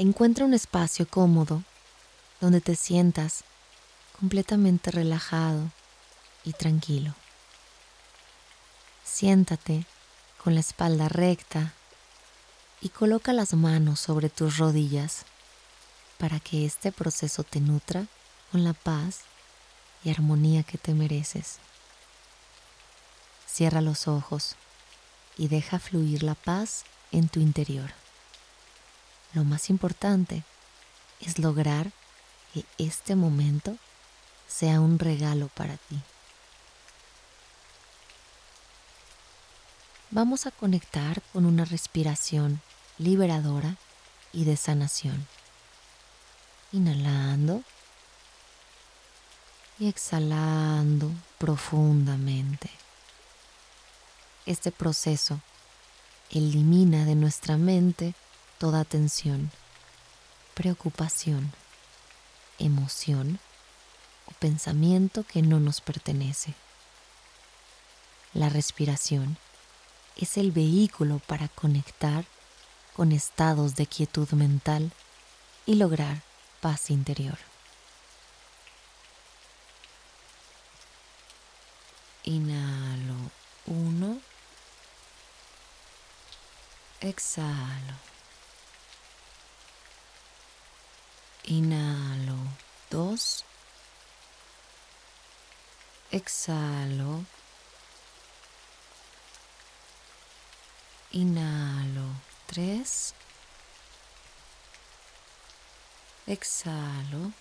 Encuentra 0.00 0.46
un 0.46 0.54
espacio 0.54 1.06
cómodo 1.06 1.62
donde 2.40 2.62
te 2.62 2.74
sientas 2.74 3.44
completamente 4.18 4.90
relajado 4.90 5.70
y 6.42 6.54
tranquilo. 6.54 7.14
Siéntate 9.04 9.84
con 10.42 10.54
la 10.54 10.60
espalda 10.60 11.10
recta 11.10 11.74
y 12.80 12.88
coloca 12.88 13.34
las 13.34 13.52
manos 13.52 14.00
sobre 14.00 14.30
tus 14.30 14.56
rodillas 14.56 15.26
para 16.16 16.40
que 16.40 16.64
este 16.64 16.92
proceso 16.92 17.44
te 17.44 17.60
nutra 17.60 18.06
con 18.52 18.64
la 18.64 18.72
paz 18.72 19.18
y 20.02 20.08
armonía 20.08 20.62
que 20.62 20.78
te 20.78 20.94
mereces. 20.94 21.58
Cierra 23.46 23.82
los 23.82 24.08
ojos 24.08 24.56
y 25.36 25.48
deja 25.48 25.78
fluir 25.78 26.22
la 26.22 26.36
paz 26.36 26.84
en 27.12 27.28
tu 27.28 27.40
interior. 27.40 27.99
Lo 29.32 29.44
más 29.44 29.70
importante 29.70 30.42
es 31.20 31.38
lograr 31.38 31.92
que 32.52 32.64
este 32.78 33.14
momento 33.14 33.76
sea 34.48 34.80
un 34.80 34.98
regalo 34.98 35.48
para 35.48 35.76
ti. 35.76 36.00
Vamos 40.10 40.46
a 40.46 40.50
conectar 40.50 41.22
con 41.32 41.46
una 41.46 41.64
respiración 41.64 42.60
liberadora 42.98 43.76
y 44.32 44.44
de 44.44 44.56
sanación. 44.56 45.28
Inhalando 46.72 47.62
y 49.78 49.88
exhalando 49.88 51.12
profundamente. 51.38 52.70
Este 54.46 54.72
proceso 54.72 55.40
elimina 56.30 57.04
de 57.04 57.14
nuestra 57.14 57.56
mente 57.56 58.14
toda 58.60 58.84
tensión, 58.84 59.50
preocupación, 60.52 61.50
emoción 62.58 63.40
o 64.26 64.32
pensamiento 64.32 65.24
que 65.24 65.40
no 65.40 65.58
nos 65.60 65.80
pertenece. 65.80 66.52
La 68.34 68.50
respiración 68.50 69.38
es 70.14 70.36
el 70.36 70.52
vehículo 70.52 71.22
para 71.26 71.48
conectar 71.48 72.26
con 72.94 73.12
estados 73.12 73.76
de 73.76 73.86
quietud 73.86 74.28
mental 74.32 74.92
y 75.64 75.76
lograr 75.76 76.20
paz 76.60 76.90
interior. 76.90 77.38
Inhalo 82.24 83.30
uno, 83.64 84.20
exhalo. 87.00 88.09
Inhalo 91.50 92.38
dos, 92.90 93.44
exhalo. 96.12 97.26
Inhalo 101.10 102.06
tres. 102.46 103.16
Exhalo. 106.24 107.32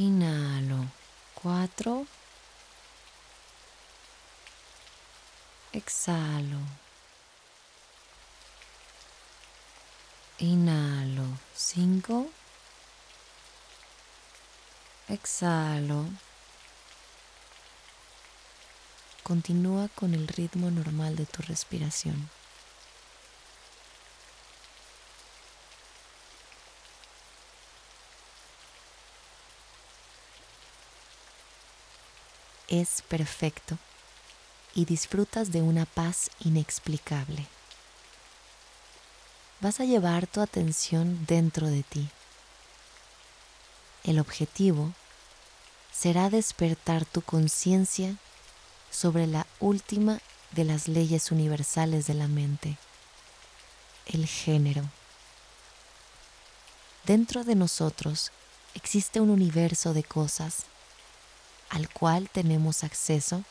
Inhalo 0.00 0.90
cuatro. 1.40 2.08
Exhalo. 5.72 6.89
Inhalo 10.40 11.26
cinco. 11.54 12.26
Exhalo. 15.06 16.06
Continúa 19.22 19.88
con 19.94 20.14
el 20.14 20.26
ritmo 20.26 20.70
normal 20.70 21.14
de 21.16 21.26
tu 21.26 21.42
respiración. 21.42 22.30
Es 32.68 33.02
perfecto 33.02 33.76
y 34.74 34.86
disfrutas 34.86 35.52
de 35.52 35.60
una 35.60 35.84
paz 35.84 36.30
inexplicable. 36.40 37.46
Vas 39.60 39.78
a 39.78 39.84
llevar 39.84 40.26
tu 40.26 40.40
atención 40.40 41.26
dentro 41.26 41.66
de 41.66 41.82
ti. 41.82 42.08
El 44.04 44.18
objetivo 44.18 44.94
será 45.92 46.30
despertar 46.30 47.04
tu 47.04 47.20
conciencia 47.20 48.16
sobre 48.90 49.26
la 49.26 49.46
última 49.60 50.20
de 50.52 50.64
las 50.64 50.88
leyes 50.88 51.30
universales 51.30 52.06
de 52.06 52.14
la 52.14 52.26
mente, 52.26 52.78
el 54.06 54.26
género. 54.26 54.82
Dentro 57.04 57.44
de 57.44 57.54
nosotros 57.54 58.32
existe 58.74 59.20
un 59.20 59.28
universo 59.28 59.92
de 59.92 60.04
cosas 60.04 60.64
al 61.68 61.90
cual 61.90 62.30
tenemos 62.30 62.82
acceso 62.82 63.44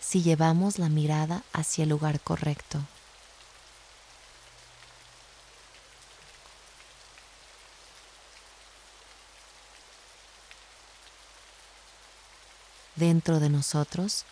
si 0.00 0.22
llevamos 0.22 0.80
la 0.80 0.88
mirada 0.88 1.44
hacia 1.52 1.84
el 1.84 1.90
lugar 1.90 2.20
correcto. 2.20 2.80
Dentro 13.00 13.40
de 13.40 13.48
nosotros 13.48 14.26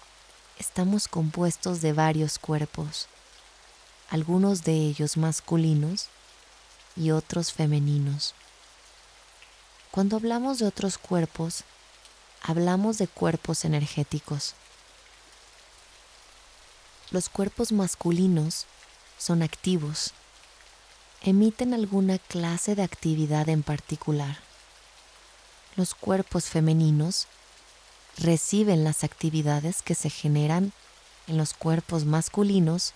estamos 0.58 1.08
compuestos 1.08 1.80
de 1.80 1.94
varios 1.94 2.38
cuerpos, 2.38 3.06
algunos 4.10 4.62
de 4.62 4.74
ellos 4.74 5.16
masculinos 5.16 6.08
y 6.94 7.10
otros 7.10 7.50
femeninos. 7.50 8.34
Cuando 9.90 10.16
hablamos 10.16 10.58
de 10.58 10.66
otros 10.66 10.98
cuerpos, 10.98 11.64
hablamos 12.42 12.98
de 12.98 13.08
cuerpos 13.08 13.64
energéticos. 13.64 14.54
Los 17.10 17.30
cuerpos 17.30 17.72
masculinos 17.72 18.66
son 19.16 19.42
activos, 19.42 20.12
emiten 21.22 21.72
alguna 21.72 22.18
clase 22.18 22.74
de 22.74 22.82
actividad 22.82 23.48
en 23.48 23.62
particular. 23.62 24.40
Los 25.74 25.94
cuerpos 25.94 26.50
femeninos 26.50 27.28
reciben 28.18 28.84
las 28.84 29.04
actividades 29.04 29.82
que 29.82 29.94
se 29.94 30.10
generan 30.10 30.72
en 31.26 31.36
los 31.36 31.54
cuerpos 31.54 32.04
masculinos 32.04 32.92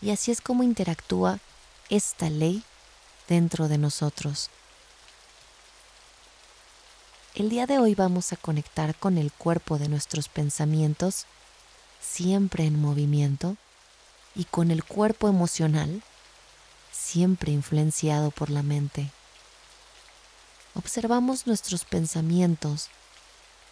y 0.00 0.10
así 0.10 0.30
es 0.30 0.40
como 0.40 0.62
interactúa 0.62 1.40
esta 1.88 2.30
ley 2.30 2.62
dentro 3.28 3.68
de 3.68 3.78
nosotros. 3.78 4.50
El 7.34 7.48
día 7.48 7.66
de 7.66 7.78
hoy 7.78 7.94
vamos 7.94 8.32
a 8.32 8.36
conectar 8.36 8.94
con 8.94 9.18
el 9.18 9.32
cuerpo 9.32 9.78
de 9.78 9.88
nuestros 9.88 10.28
pensamientos, 10.28 11.26
siempre 12.00 12.64
en 12.64 12.80
movimiento, 12.80 13.56
y 14.36 14.44
con 14.44 14.70
el 14.70 14.84
cuerpo 14.84 15.28
emocional, 15.28 16.02
siempre 16.92 17.50
influenciado 17.50 18.30
por 18.30 18.50
la 18.50 18.62
mente. 18.62 19.10
Observamos 20.74 21.46
nuestros 21.46 21.84
pensamientos 21.84 22.88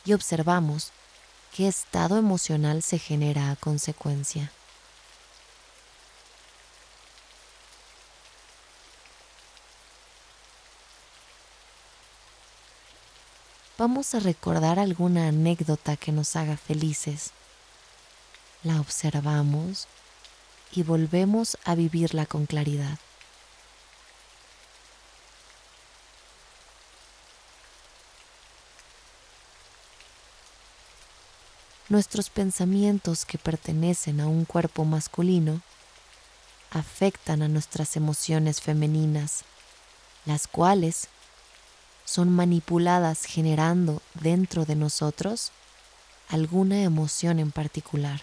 y 0.04 0.12
observamos 0.12 0.90
qué 1.54 1.68
estado 1.68 2.16
emocional 2.18 2.82
se 2.82 2.98
genera 2.98 3.50
a 3.50 3.56
consecuencia. 3.56 4.50
Vamos 13.78 14.14
a 14.14 14.20
recordar 14.20 14.78
alguna 14.78 15.28
anécdota 15.28 15.96
que 15.96 16.12
nos 16.12 16.37
haga 16.37 16.56
felices. 16.56 17.32
La 18.62 18.81
observamos 18.81 19.88
y 20.70 20.84
volvemos 20.84 21.58
a 21.64 21.75
vivirla 21.75 22.26
con 22.26 22.46
claridad. 22.46 22.99
Nuestros 31.92 32.30
pensamientos 32.30 33.26
que 33.26 33.36
pertenecen 33.36 34.22
a 34.22 34.26
un 34.26 34.46
cuerpo 34.46 34.86
masculino 34.86 35.60
afectan 36.70 37.42
a 37.42 37.48
nuestras 37.48 37.96
emociones 37.98 38.62
femeninas, 38.62 39.44
las 40.24 40.46
cuales 40.46 41.08
son 42.06 42.30
manipuladas 42.30 43.26
generando 43.26 44.00
dentro 44.14 44.64
de 44.64 44.74
nosotros 44.74 45.52
alguna 46.30 46.82
emoción 46.82 47.38
en 47.38 47.52
particular. 47.52 48.22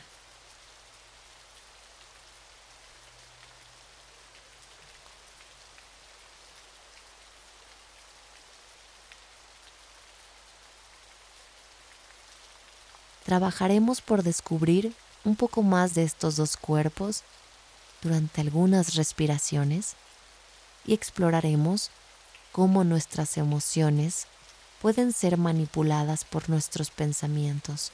Trabajaremos 13.30 14.02
por 14.02 14.24
descubrir 14.24 14.92
un 15.24 15.36
poco 15.36 15.62
más 15.62 15.94
de 15.94 16.02
estos 16.02 16.36
dos 16.36 16.58
cuerpos 16.58 17.22
durante 18.02 18.42
algunas 18.42 18.96
respiraciones 18.96 19.94
y 20.84 20.96
exploraremos 20.96 21.92
cómo 22.52 22.84
nuestras 22.84 23.38
emociones 23.38 24.26
pueden 24.82 25.14
ser 25.14 25.38
manipuladas 25.38 26.26
por 26.26 26.50
nuestros 26.50 26.90
pensamientos. 26.90 27.92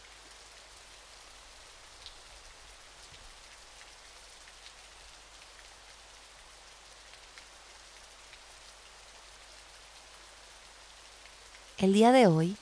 El 11.78 11.92
día 11.92 12.14
de 12.14 12.28
hoy, 12.28 12.56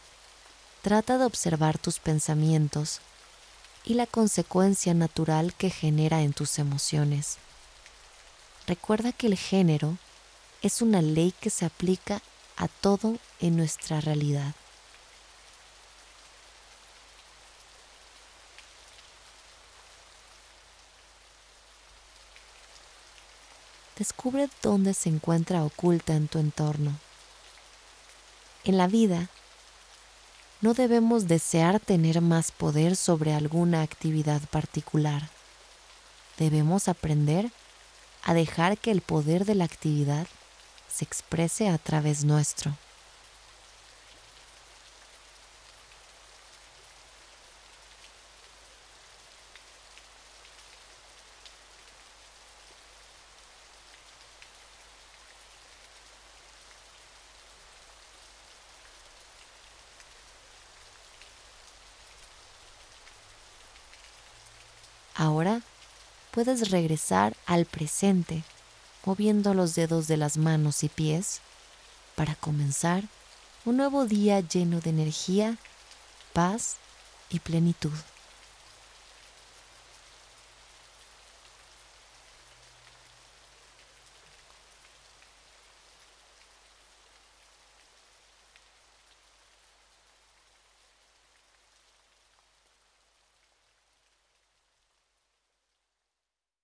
trata 0.84 1.18
de 1.18 1.24
observar 1.24 1.78
tus 1.78 2.00
pensamientos 2.00 3.00
y 3.86 3.94
la 3.94 4.06
consecuencia 4.06 4.94
natural 4.94 5.54
que 5.54 5.70
genera 5.70 6.22
en 6.22 6.34
tus 6.34 6.60
emociones. 6.60 7.38
Recuerda 8.68 9.14
que 9.14 9.28
el 9.28 9.38
género 9.38 9.98
es 10.62 10.82
una 10.82 11.02
ley 11.02 11.34
que 11.40 11.50
se 11.50 11.66
aplica 11.66 12.22
a 12.58 12.68
todo 12.68 13.18
en 13.40 13.56
nuestra 13.56 14.02
realidad. 14.02 14.54
Descubre 23.98 24.50
dónde 24.62 24.94
se 24.94 25.08
encuentra 25.08 25.64
oculta 25.64 26.14
en 26.14 26.28
tu 26.28 26.40
entorno. 26.40 26.98
En 28.66 28.78
la 28.78 28.88
vida, 28.88 29.30
no 30.64 30.74
debemos 30.74 31.28
desear 31.28 31.82
tener 31.82 32.22
más 32.22 32.54
poder 32.54 32.96
sobre 32.96 33.34
alguna 33.34 33.82
actividad 33.82 34.40
particular. 34.50 35.28
Debemos 36.38 36.88
aprender 36.88 37.52
a 38.24 38.34
dejar 38.34 38.78
que 38.78 38.92
el 38.92 39.02
poder 39.02 39.44
de 39.44 39.56
la 39.56 39.66
actividad 39.66 40.26
se 40.88 41.04
exprese 41.04 41.68
a 41.68 41.78
través 41.78 42.24
nuestro. 42.24 42.78
Ahora 65.24 65.62
puedes 66.32 66.70
regresar 66.70 67.38
al 67.46 67.64
presente 67.64 68.44
moviendo 69.06 69.54
los 69.54 69.74
dedos 69.74 70.10
de 70.10 70.18
las 70.18 70.36
manos 70.36 70.84
y 70.84 70.90
pies 70.90 71.40
para 72.16 72.36
comenzar 72.36 73.06
un 73.64 73.78
nuevo 73.78 74.06
día 74.06 74.42
lleno 74.42 74.82
de 74.82 74.90
energía, 74.90 75.58
paz 76.34 76.76
y 77.30 77.40
plenitud. 77.40 77.94